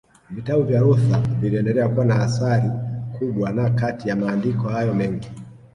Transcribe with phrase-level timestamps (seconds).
[0.29, 2.71] Vitabu vya Luther viliendelea kuwa na athari
[3.19, 5.29] kubwa na Kati ya maandiko hayo mengi